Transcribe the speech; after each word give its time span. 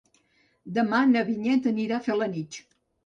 Demà 0.77 1.01
na 1.11 1.23
Vinyet 1.27 1.67
anirà 1.73 1.99
a 1.99 2.03
Felanitx. 2.09 2.63